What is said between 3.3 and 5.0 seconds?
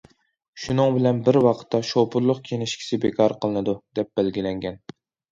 قىلىنىدۇ، دەپ بەلگىلەنگەن.